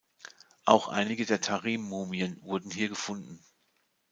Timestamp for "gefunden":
2.89-3.39